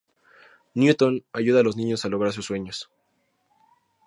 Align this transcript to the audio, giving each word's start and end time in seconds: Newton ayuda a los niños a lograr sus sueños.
Newton 0.73 1.23
ayuda 1.31 1.59
a 1.59 1.63
los 1.63 1.75
niños 1.77 2.03
a 2.05 2.09
lograr 2.09 2.33
sus 2.33 2.47
sueños. 2.47 2.89